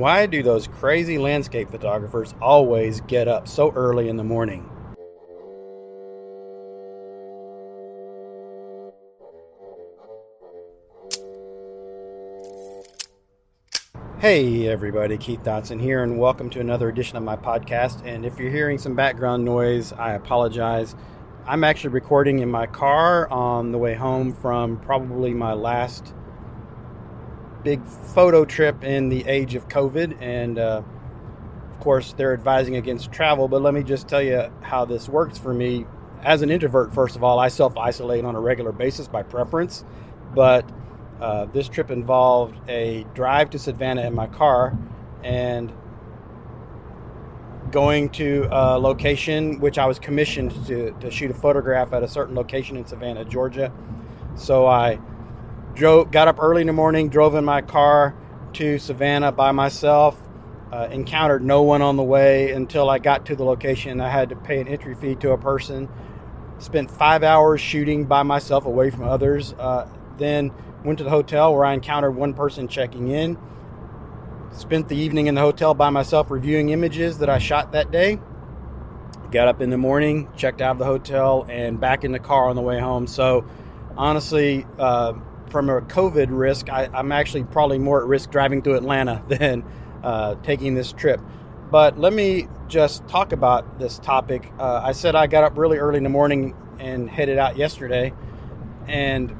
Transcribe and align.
Why 0.00 0.24
do 0.24 0.42
those 0.42 0.66
crazy 0.66 1.18
landscape 1.18 1.70
photographers 1.70 2.34
always 2.40 3.02
get 3.02 3.28
up 3.28 3.46
so 3.46 3.70
early 3.72 4.08
in 4.08 4.16
the 4.16 4.24
morning? 4.24 4.66
Hey 14.18 14.68
everybody, 14.68 15.18
Keith 15.18 15.42
Dotson 15.42 15.78
here, 15.78 16.02
and 16.02 16.18
welcome 16.18 16.48
to 16.48 16.60
another 16.60 16.88
edition 16.88 17.18
of 17.18 17.22
my 17.22 17.36
podcast. 17.36 18.02
And 18.06 18.24
if 18.24 18.38
you're 18.38 18.50
hearing 18.50 18.78
some 18.78 18.96
background 18.96 19.44
noise, 19.44 19.92
I 19.92 20.14
apologize. 20.14 20.94
I'm 21.46 21.62
actually 21.62 21.90
recording 21.90 22.38
in 22.38 22.50
my 22.50 22.66
car 22.66 23.30
on 23.30 23.70
the 23.70 23.76
way 23.76 23.92
home 23.92 24.32
from 24.32 24.80
probably 24.80 25.34
my 25.34 25.52
last 25.52 26.14
big 27.62 27.84
photo 27.84 28.44
trip 28.44 28.84
in 28.84 29.08
the 29.08 29.26
age 29.26 29.54
of 29.54 29.68
COVID, 29.68 30.20
and 30.20 30.58
uh, 30.58 30.82
of 31.70 31.80
course, 31.80 32.12
they're 32.12 32.32
advising 32.32 32.76
against 32.76 33.12
travel. 33.12 33.48
But 33.48 33.62
let 33.62 33.74
me 33.74 33.82
just 33.82 34.08
tell 34.08 34.22
you 34.22 34.52
how 34.60 34.84
this 34.84 35.08
works 35.08 35.38
for 35.38 35.54
me. 35.54 35.86
As 36.22 36.42
an 36.42 36.50
introvert, 36.50 36.92
first 36.92 37.16
of 37.16 37.24
all, 37.24 37.38
I 37.38 37.48
self 37.48 37.76
isolate 37.78 38.24
on 38.24 38.34
a 38.34 38.40
regular 38.40 38.72
basis 38.72 39.08
by 39.08 39.22
preference, 39.22 39.84
but 40.34 40.68
uh, 41.20 41.46
this 41.46 41.68
trip 41.68 41.90
involved 41.90 42.56
a 42.68 43.06
drive 43.14 43.50
to 43.50 43.58
Savannah 43.58 44.06
in 44.06 44.14
my 44.14 44.26
car 44.26 44.76
and 45.22 45.72
going 47.70 48.08
to 48.08 48.48
a 48.50 48.78
location 48.78 49.60
which 49.60 49.78
I 49.78 49.86
was 49.86 49.98
commissioned 49.98 50.52
to, 50.66 50.92
to 51.00 51.10
shoot 51.10 51.30
a 51.30 51.34
photograph 51.34 51.92
at 51.92 52.02
a 52.02 52.08
certain 52.08 52.34
location 52.34 52.76
in 52.76 52.86
Savannah, 52.86 53.24
Georgia. 53.24 53.72
So 54.34 54.66
I 54.66 54.98
drove, 55.74 56.10
got 56.10 56.28
up 56.28 56.40
early 56.40 56.60
in 56.60 56.66
the 56.66 56.72
morning, 56.72 57.08
drove 57.08 57.34
in 57.34 57.44
my 57.44 57.62
car 57.62 58.14
to 58.54 58.78
Savannah 58.78 59.32
by 59.32 59.52
myself. 59.52 60.18
Uh, 60.72 60.88
encountered 60.92 61.42
no 61.42 61.62
one 61.62 61.82
on 61.82 61.96
the 61.96 62.02
way 62.02 62.52
until 62.52 62.88
I 62.88 63.00
got 63.00 63.26
to 63.26 63.34
the 63.34 63.42
location. 63.42 64.00
I 64.00 64.08
had 64.08 64.28
to 64.28 64.36
pay 64.36 64.60
an 64.60 64.68
entry 64.68 64.94
fee 64.94 65.16
to 65.16 65.32
a 65.32 65.38
person. 65.38 65.88
Spent 66.58 66.90
five 66.90 67.24
hours 67.24 67.60
shooting 67.60 68.04
by 68.04 68.22
myself, 68.22 68.66
away 68.66 68.90
from 68.90 69.02
others. 69.02 69.52
Uh, 69.58 69.88
then 70.18 70.52
went 70.84 70.98
to 70.98 71.04
the 71.04 71.10
hotel 71.10 71.52
where 71.52 71.64
I 71.64 71.74
encountered 71.74 72.12
one 72.14 72.34
person 72.34 72.68
checking 72.68 73.08
in. 73.08 73.36
Spent 74.52 74.88
the 74.88 74.96
evening 74.96 75.26
in 75.26 75.34
the 75.34 75.40
hotel 75.40 75.74
by 75.74 75.90
myself, 75.90 76.30
reviewing 76.30 76.68
images 76.68 77.18
that 77.18 77.28
I 77.28 77.38
shot 77.38 77.72
that 77.72 77.90
day. 77.90 78.20
Got 79.32 79.48
up 79.48 79.60
in 79.60 79.70
the 79.70 79.78
morning, 79.78 80.28
checked 80.36 80.60
out 80.60 80.72
of 80.72 80.78
the 80.78 80.84
hotel, 80.84 81.46
and 81.48 81.80
back 81.80 82.04
in 82.04 82.12
the 82.12 82.18
car 82.18 82.48
on 82.48 82.56
the 82.56 82.62
way 82.62 82.78
home. 82.78 83.06
So, 83.06 83.44
honestly, 83.96 84.66
uh, 84.78 85.14
from 85.50 85.68
a 85.68 85.80
COVID 85.82 86.28
risk, 86.30 86.70
I, 86.70 86.88
am 86.92 87.12
actually 87.12 87.44
probably 87.44 87.78
more 87.78 88.00
at 88.00 88.06
risk 88.06 88.30
driving 88.30 88.62
through 88.62 88.76
Atlanta 88.76 89.22
than 89.28 89.64
uh, 90.02 90.36
taking 90.42 90.74
this 90.74 90.92
trip. 90.92 91.20
But 91.70 91.98
let 91.98 92.12
me 92.12 92.48
just 92.68 93.06
talk 93.08 93.32
about 93.32 93.78
this 93.78 93.98
topic. 93.98 94.52
Uh, 94.58 94.80
I 94.82 94.92
said 94.92 95.14
I 95.14 95.26
got 95.26 95.44
up 95.44 95.56
really 95.56 95.78
early 95.78 95.98
in 95.98 96.04
the 96.04 96.10
morning 96.10 96.54
and 96.78 97.08
headed 97.08 97.38
out 97.38 97.56
yesterday, 97.56 98.12
and 98.88 99.36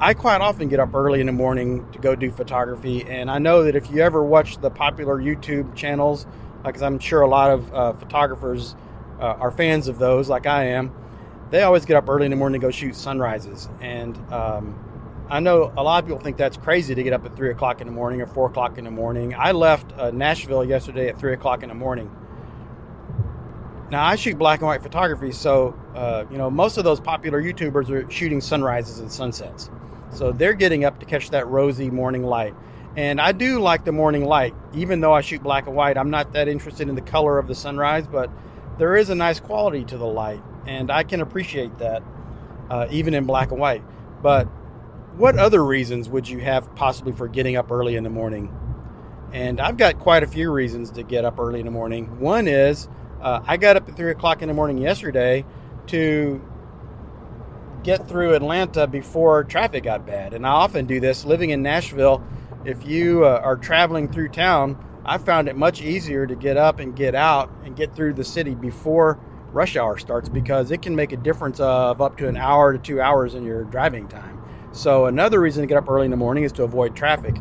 I 0.00 0.14
quite 0.14 0.40
often 0.40 0.68
get 0.68 0.80
up 0.80 0.94
early 0.94 1.20
in 1.20 1.26
the 1.26 1.32
morning 1.32 1.90
to 1.92 1.98
go 1.98 2.14
do 2.14 2.30
photography. 2.30 3.04
And 3.04 3.30
I 3.30 3.38
know 3.38 3.64
that 3.64 3.74
if 3.74 3.90
you 3.90 4.00
ever 4.00 4.24
watch 4.24 4.58
the 4.58 4.70
popular 4.70 5.18
YouTube 5.18 5.74
channels, 5.74 6.26
because 6.64 6.82
I'm 6.82 6.98
sure 6.98 7.22
a 7.22 7.28
lot 7.28 7.50
of 7.50 7.74
uh, 7.74 7.92
photographers 7.94 8.76
uh, 9.18 9.24
are 9.24 9.50
fans 9.50 9.88
of 9.88 9.98
those, 9.98 10.28
like 10.28 10.46
I 10.46 10.64
am, 10.68 10.92
they 11.50 11.62
always 11.62 11.84
get 11.84 11.96
up 11.96 12.08
early 12.08 12.26
in 12.26 12.30
the 12.30 12.36
morning 12.36 12.60
to 12.60 12.66
go 12.66 12.70
shoot 12.70 12.94
sunrises. 12.94 13.68
And 13.80 14.16
um, 14.32 14.78
I 15.30 15.38
know 15.38 15.72
a 15.76 15.82
lot 15.82 16.02
of 16.02 16.08
people 16.08 16.20
think 16.20 16.36
that's 16.36 16.56
crazy 16.56 16.92
to 16.92 17.02
get 17.04 17.12
up 17.12 17.24
at 17.24 17.36
three 17.36 17.50
o'clock 17.50 17.80
in 17.80 17.86
the 17.86 17.92
morning 17.92 18.20
or 18.20 18.26
four 18.26 18.48
o'clock 18.48 18.78
in 18.78 18.84
the 18.84 18.90
morning. 18.90 19.32
I 19.38 19.52
left 19.52 19.92
uh, 19.96 20.10
Nashville 20.10 20.64
yesterday 20.64 21.08
at 21.08 21.20
three 21.20 21.32
o'clock 21.32 21.62
in 21.62 21.68
the 21.68 21.74
morning. 21.74 22.10
Now 23.92 24.04
I 24.04 24.16
shoot 24.16 24.36
black 24.36 24.58
and 24.58 24.66
white 24.66 24.82
photography, 24.82 25.30
so 25.30 25.78
uh, 25.94 26.24
you 26.32 26.36
know 26.36 26.50
most 26.50 26.78
of 26.78 26.84
those 26.84 26.98
popular 26.98 27.40
YouTubers 27.40 27.88
are 27.90 28.10
shooting 28.10 28.40
sunrises 28.40 28.98
and 28.98 29.10
sunsets, 29.10 29.70
so 30.10 30.32
they're 30.32 30.54
getting 30.54 30.84
up 30.84 30.98
to 30.98 31.06
catch 31.06 31.30
that 31.30 31.46
rosy 31.46 31.90
morning 31.90 32.24
light. 32.24 32.54
And 32.96 33.20
I 33.20 33.30
do 33.30 33.60
like 33.60 33.84
the 33.84 33.92
morning 33.92 34.24
light, 34.24 34.52
even 34.74 35.00
though 35.00 35.12
I 35.12 35.20
shoot 35.20 35.44
black 35.44 35.68
and 35.68 35.76
white. 35.76 35.96
I'm 35.96 36.10
not 36.10 36.32
that 36.32 36.48
interested 36.48 36.88
in 36.88 36.96
the 36.96 37.02
color 37.02 37.38
of 37.38 37.46
the 37.46 37.54
sunrise, 37.54 38.08
but 38.08 38.30
there 38.78 38.96
is 38.96 39.10
a 39.10 39.14
nice 39.14 39.38
quality 39.38 39.84
to 39.84 39.96
the 39.96 40.06
light, 40.06 40.42
and 40.66 40.90
I 40.90 41.04
can 41.04 41.20
appreciate 41.20 41.78
that 41.78 42.02
uh, 42.68 42.88
even 42.90 43.14
in 43.14 43.26
black 43.26 43.52
and 43.52 43.60
white. 43.60 43.84
But 44.22 44.48
what 45.20 45.38
other 45.38 45.62
reasons 45.62 46.08
would 46.08 46.26
you 46.26 46.38
have 46.38 46.74
possibly 46.74 47.12
for 47.12 47.28
getting 47.28 47.54
up 47.54 47.70
early 47.70 47.94
in 47.94 48.02
the 48.02 48.10
morning? 48.10 48.50
And 49.34 49.60
I've 49.60 49.76
got 49.76 49.98
quite 49.98 50.22
a 50.22 50.26
few 50.26 50.50
reasons 50.50 50.90
to 50.92 51.02
get 51.02 51.26
up 51.26 51.38
early 51.38 51.60
in 51.60 51.66
the 51.66 51.70
morning. 51.70 52.18
One 52.18 52.48
is 52.48 52.88
uh, 53.20 53.42
I 53.46 53.58
got 53.58 53.76
up 53.76 53.86
at 53.86 53.98
three 53.98 54.10
o'clock 54.10 54.40
in 54.40 54.48
the 54.48 54.54
morning 54.54 54.78
yesterday 54.78 55.44
to 55.88 56.42
get 57.82 58.08
through 58.08 58.34
Atlanta 58.34 58.86
before 58.86 59.44
traffic 59.44 59.84
got 59.84 60.06
bad. 60.06 60.32
And 60.32 60.46
I 60.46 60.52
often 60.52 60.86
do 60.86 61.00
this 61.00 61.26
living 61.26 61.50
in 61.50 61.62
Nashville. 61.62 62.24
If 62.64 62.86
you 62.86 63.26
uh, 63.26 63.42
are 63.44 63.56
traveling 63.56 64.10
through 64.10 64.30
town, 64.30 64.82
I 65.04 65.18
found 65.18 65.48
it 65.48 65.56
much 65.56 65.82
easier 65.82 66.26
to 66.26 66.34
get 66.34 66.56
up 66.56 66.78
and 66.78 66.96
get 66.96 67.14
out 67.14 67.50
and 67.62 67.76
get 67.76 67.94
through 67.94 68.14
the 68.14 68.24
city 68.24 68.54
before 68.54 69.20
rush 69.52 69.76
hour 69.76 69.98
starts 69.98 70.30
because 70.30 70.70
it 70.70 70.80
can 70.80 70.96
make 70.96 71.12
a 71.12 71.18
difference 71.18 71.60
of 71.60 72.00
up 72.00 72.16
to 72.16 72.26
an 72.28 72.38
hour 72.38 72.72
to 72.72 72.78
two 72.78 73.02
hours 73.02 73.34
in 73.34 73.44
your 73.44 73.64
driving 73.64 74.08
time. 74.08 74.39
So, 74.72 75.06
another 75.06 75.40
reason 75.40 75.62
to 75.62 75.66
get 75.66 75.76
up 75.76 75.88
early 75.88 76.04
in 76.04 76.10
the 76.10 76.16
morning 76.16 76.44
is 76.44 76.52
to 76.52 76.62
avoid 76.62 76.94
traffic. 76.94 77.36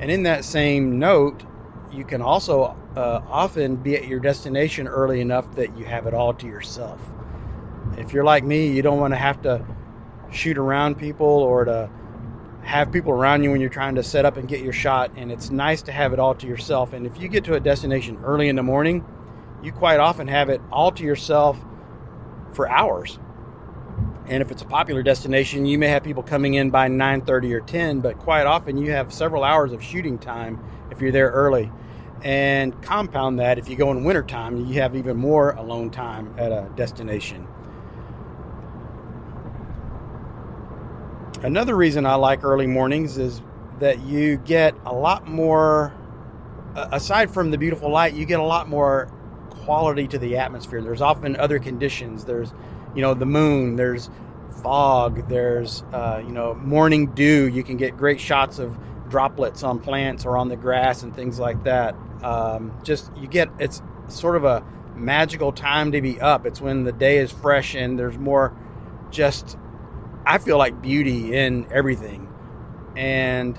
And 0.00 0.10
in 0.10 0.24
that 0.24 0.44
same 0.44 0.98
note, 0.98 1.44
you 1.92 2.04
can 2.04 2.20
also 2.22 2.76
uh, 2.96 3.20
often 3.28 3.76
be 3.76 3.96
at 3.96 4.08
your 4.08 4.18
destination 4.18 4.88
early 4.88 5.20
enough 5.20 5.54
that 5.54 5.76
you 5.76 5.84
have 5.84 6.06
it 6.06 6.14
all 6.14 6.34
to 6.34 6.46
yourself. 6.46 7.00
If 7.96 8.12
you're 8.12 8.24
like 8.24 8.44
me, 8.44 8.68
you 8.68 8.82
don't 8.82 8.98
want 8.98 9.12
to 9.12 9.18
have 9.18 9.42
to 9.42 9.64
shoot 10.30 10.58
around 10.58 10.96
people 10.98 11.26
or 11.26 11.64
to 11.64 11.90
have 12.62 12.90
people 12.90 13.12
around 13.12 13.42
you 13.42 13.50
when 13.50 13.60
you're 13.60 13.70
trying 13.70 13.94
to 13.96 14.02
set 14.02 14.24
up 14.24 14.36
and 14.36 14.48
get 14.48 14.60
your 14.60 14.72
shot. 14.72 15.12
And 15.16 15.30
it's 15.30 15.50
nice 15.50 15.82
to 15.82 15.92
have 15.92 16.12
it 16.12 16.18
all 16.18 16.34
to 16.36 16.46
yourself. 16.46 16.92
And 16.92 17.06
if 17.06 17.20
you 17.20 17.28
get 17.28 17.44
to 17.44 17.54
a 17.54 17.60
destination 17.60 18.18
early 18.24 18.48
in 18.48 18.56
the 18.56 18.62
morning, 18.62 19.04
you 19.62 19.72
quite 19.72 20.00
often 20.00 20.26
have 20.28 20.48
it 20.48 20.60
all 20.72 20.90
to 20.92 21.04
yourself 21.04 21.62
for 22.52 22.68
hours. 22.68 23.18
And 24.28 24.40
if 24.40 24.50
it's 24.50 24.62
a 24.62 24.66
popular 24.66 25.02
destination, 25.02 25.66
you 25.66 25.78
may 25.78 25.88
have 25.88 26.04
people 26.04 26.22
coming 26.22 26.54
in 26.54 26.70
by 26.70 26.88
9:30 26.88 27.52
or 27.52 27.60
10, 27.60 28.00
but 28.00 28.18
quite 28.18 28.46
often 28.46 28.78
you 28.78 28.92
have 28.92 29.12
several 29.12 29.42
hours 29.42 29.72
of 29.72 29.82
shooting 29.82 30.18
time 30.18 30.60
if 30.90 31.00
you're 31.00 31.12
there 31.12 31.30
early. 31.30 31.70
And 32.22 32.80
compound 32.82 33.40
that, 33.40 33.58
if 33.58 33.68
you 33.68 33.74
go 33.74 33.90
in 33.90 34.04
wintertime, 34.04 34.66
you 34.66 34.80
have 34.80 34.94
even 34.94 35.16
more 35.16 35.50
alone 35.50 35.90
time 35.90 36.32
at 36.38 36.52
a 36.52 36.68
destination. 36.76 37.48
Another 41.42 41.74
reason 41.74 42.06
I 42.06 42.14
like 42.14 42.44
early 42.44 42.68
mornings 42.68 43.18
is 43.18 43.42
that 43.80 44.00
you 44.02 44.36
get 44.36 44.76
a 44.86 44.94
lot 44.94 45.26
more, 45.26 45.92
aside 46.76 47.32
from 47.32 47.50
the 47.50 47.58
beautiful 47.58 47.90
light, 47.90 48.14
you 48.14 48.24
get 48.24 48.38
a 48.38 48.44
lot 48.44 48.68
more 48.68 49.08
quality 49.64 50.06
to 50.06 50.18
the 50.18 50.36
atmosphere. 50.36 50.80
There's 50.80 51.02
often 51.02 51.34
other 51.34 51.58
conditions. 51.58 52.24
There's 52.24 52.54
you 52.94 53.02
know 53.02 53.14
the 53.14 53.26
moon 53.26 53.76
there's 53.76 54.10
fog 54.62 55.28
there's 55.28 55.82
uh, 55.92 56.22
you 56.24 56.32
know 56.32 56.54
morning 56.54 57.06
dew. 57.14 57.48
You 57.48 57.62
can 57.62 57.76
get 57.76 57.96
great 57.96 58.20
shots 58.20 58.58
of 58.58 58.78
droplets 59.08 59.62
on 59.62 59.78
plants 59.78 60.24
or 60.24 60.36
on 60.36 60.48
the 60.48 60.56
grass 60.56 61.02
and 61.02 61.14
things 61.14 61.38
like 61.38 61.62
that. 61.64 61.94
Um, 62.22 62.72
just 62.82 63.14
you 63.16 63.26
get 63.26 63.48
it's 63.58 63.82
sort 64.08 64.36
of 64.36 64.44
a 64.44 64.64
magical 64.94 65.52
time 65.52 65.92
to 65.92 66.00
be 66.00 66.20
up. 66.20 66.46
It's 66.46 66.60
when 66.60 66.84
the 66.84 66.92
day 66.92 67.18
is 67.18 67.30
fresh 67.30 67.74
and 67.74 67.98
there's 67.98 68.18
more 68.18 68.56
just 69.10 69.58
i 70.24 70.38
feel 70.38 70.56
like 70.56 70.80
beauty 70.80 71.36
in 71.36 71.66
everything. 71.72 72.28
And 72.96 73.58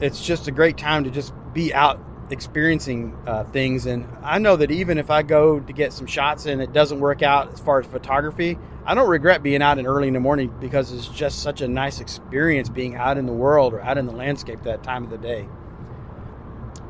it's 0.00 0.24
just 0.24 0.48
a 0.48 0.50
great 0.50 0.78
time 0.78 1.04
to 1.04 1.10
just 1.10 1.32
be 1.52 1.74
out 1.74 2.00
experiencing 2.30 3.16
uh, 3.26 3.44
things. 3.44 3.86
And 3.86 4.06
I 4.22 4.38
know 4.38 4.56
that 4.56 4.70
even 4.70 4.98
if 4.98 5.10
I 5.10 5.22
go 5.22 5.60
to 5.60 5.72
get 5.72 5.92
some 5.92 6.06
shots 6.06 6.46
and 6.46 6.60
it 6.60 6.72
doesn't 6.72 7.00
work 7.00 7.22
out 7.22 7.52
as 7.52 7.60
far 7.60 7.80
as 7.80 7.86
photography, 7.86 8.58
I 8.84 8.94
don't 8.94 9.08
regret 9.08 9.42
being 9.42 9.62
out 9.62 9.78
in 9.78 9.86
early 9.86 10.08
in 10.08 10.14
the 10.14 10.20
morning 10.20 10.52
because 10.60 10.92
it's 10.92 11.08
just 11.08 11.42
such 11.42 11.60
a 11.60 11.68
nice 11.68 12.00
experience 12.00 12.68
being 12.68 12.96
out 12.96 13.18
in 13.18 13.26
the 13.26 13.32
world 13.32 13.74
or 13.74 13.80
out 13.80 13.98
in 13.98 14.06
the 14.06 14.12
landscape 14.12 14.62
that 14.62 14.82
time 14.82 15.04
of 15.04 15.10
the 15.10 15.18
day. 15.18 15.48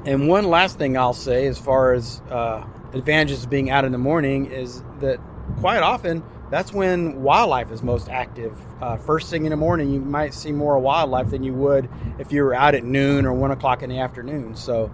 And 0.05 0.29
one 0.29 0.45
last 0.45 0.79
thing 0.79 0.97
I'll 0.97 1.13
say, 1.13 1.47
as 1.47 1.59
far 1.59 1.93
as 1.93 2.23
uh, 2.31 2.65
advantages 2.93 3.45
of 3.45 3.51
being 3.51 3.71
out 3.71 3.85
in 3.85 3.93
the 3.93 3.99
morning, 3.99 4.47
is 4.47 4.83
that 5.01 5.19
quite 5.61 5.83
often 5.83 6.23
that's 6.51 6.73
when 6.73 7.23
wildlife 7.23 7.71
is 7.71 7.83
most 7.83 8.09
active. 8.09 8.57
Uh, 8.81 8.97
first 8.97 9.29
thing 9.29 9.45
in 9.45 9.51
the 9.51 9.57
morning, 9.57 9.91
you 9.91 10.01
might 10.01 10.33
see 10.33 10.53
more 10.53 10.79
wildlife 10.79 11.31
than 11.31 11.43
you 11.43 11.53
would 11.53 11.89
if 12.19 12.33
you 12.33 12.43
were 12.43 12.55
out 12.55 12.75
at 12.75 12.85
noon 12.85 13.27
or 13.27 13.35
one 13.35 13.51
o'clock 13.51 13.83
in 13.83 13.91
the 13.91 13.99
afternoon. 13.99 14.57
So, 14.57 14.91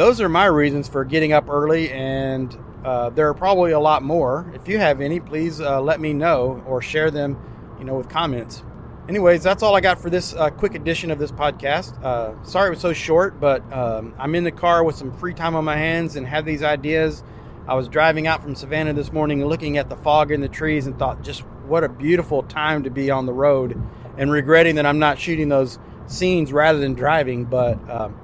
those 0.00 0.18
are 0.18 0.30
my 0.30 0.46
reasons 0.46 0.88
for 0.88 1.04
getting 1.04 1.34
up 1.34 1.50
early, 1.50 1.90
and 1.90 2.56
uh, 2.86 3.10
there 3.10 3.28
are 3.28 3.34
probably 3.34 3.72
a 3.72 3.78
lot 3.78 4.02
more. 4.02 4.50
If 4.54 4.66
you 4.66 4.78
have 4.78 5.02
any, 5.02 5.20
please 5.20 5.60
uh, 5.60 5.78
let 5.78 6.00
me 6.00 6.14
know 6.14 6.64
or 6.66 6.80
share 6.80 7.10
them, 7.10 7.36
you 7.78 7.84
know, 7.84 7.96
with 7.96 8.08
comments. 8.08 8.62
Anyways, 9.10 9.42
that's 9.42 9.62
all 9.62 9.76
I 9.76 9.82
got 9.82 10.00
for 10.00 10.08
this 10.08 10.32
uh, 10.32 10.48
quick 10.48 10.74
edition 10.74 11.10
of 11.10 11.18
this 11.18 11.30
podcast. 11.30 12.02
Uh, 12.02 12.42
sorry 12.42 12.68
it 12.68 12.70
was 12.70 12.80
so 12.80 12.94
short, 12.94 13.38
but 13.38 13.60
um, 13.74 14.14
I'm 14.18 14.34
in 14.34 14.42
the 14.42 14.50
car 14.50 14.82
with 14.84 14.96
some 14.96 15.12
free 15.12 15.34
time 15.34 15.54
on 15.54 15.66
my 15.66 15.76
hands 15.76 16.16
and 16.16 16.26
have 16.26 16.46
these 16.46 16.62
ideas. 16.62 17.22
I 17.68 17.74
was 17.74 17.86
driving 17.86 18.26
out 18.26 18.42
from 18.42 18.54
Savannah 18.54 18.94
this 18.94 19.12
morning 19.12 19.44
looking 19.44 19.76
at 19.76 19.90
the 19.90 19.96
fog 19.96 20.32
in 20.32 20.40
the 20.40 20.48
trees 20.48 20.86
and 20.86 20.98
thought, 20.98 21.20
just 21.20 21.42
what 21.66 21.84
a 21.84 21.90
beautiful 21.90 22.42
time 22.44 22.84
to 22.84 22.90
be 22.90 23.10
on 23.10 23.26
the 23.26 23.34
road 23.34 23.78
and 24.16 24.30
regretting 24.30 24.76
that 24.76 24.86
I'm 24.86 24.98
not 24.98 25.18
shooting 25.18 25.50
those 25.50 25.78
scenes 26.06 26.54
rather 26.54 26.78
than 26.78 26.94
driving. 26.94 27.44
But 27.44 27.78
um, 27.90 28.18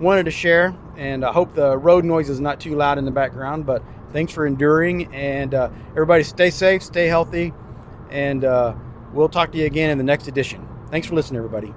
wanted 0.00 0.24
to 0.24 0.30
share, 0.30 0.74
and 0.98 1.24
I 1.24 1.32
hope 1.32 1.54
the 1.54 1.78
road 1.78 2.04
noise 2.04 2.28
is 2.28 2.40
not 2.40 2.60
too 2.60 2.74
loud 2.74 2.98
in 2.98 3.04
the 3.04 3.10
background. 3.10 3.64
But 3.64 3.82
thanks 4.12 4.32
for 4.32 4.46
enduring, 4.46 5.12
and 5.14 5.54
uh, 5.54 5.70
everybody 5.92 6.24
stay 6.24 6.50
safe, 6.50 6.82
stay 6.82 7.06
healthy, 7.06 7.54
and 8.10 8.44
uh, 8.44 8.74
we'll 9.14 9.28
talk 9.28 9.52
to 9.52 9.58
you 9.58 9.64
again 9.64 9.90
in 9.90 9.96
the 9.96 10.04
next 10.04 10.28
edition. 10.28 10.68
Thanks 10.90 11.06
for 11.06 11.14
listening, 11.14 11.38
everybody. 11.38 11.72